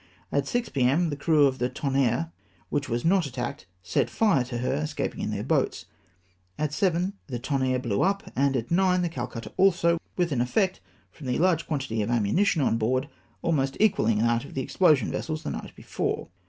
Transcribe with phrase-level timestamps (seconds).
[0.31, 1.09] At 6.0 p.m.
[1.11, 2.31] the crew of the Tonnerre,
[2.69, 5.85] which was not attacked, set fire to her, escaping in their boats.
[6.57, 10.81] At 7.0 the Tonnerre blew up, and at 9.0 the Calcutta also, with an effect,
[11.11, 13.09] from the large quantity of ammunition on board,
[13.43, 16.29] almost equalhng that of the explosion vessels the night before.